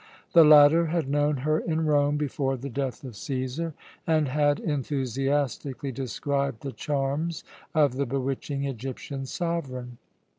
The 0.33 0.43
latter 0.43 0.87
had 0.87 1.07
known 1.07 1.37
her 1.45 1.59
in 1.59 1.85
Rome 1.85 2.17
before 2.17 2.57
the 2.57 2.71
death 2.71 3.03
of 3.03 3.13
Cæsar, 3.13 3.73
and 4.07 4.29
had 4.29 4.59
enthusiastically 4.59 5.91
described 5.91 6.61
the 6.61 6.71
charms 6.71 7.43
of 7.75 7.93
the 7.97 8.07
bewitching 8.07 8.63
Egyptian 8.63 9.27
sovereign. 9.27 9.99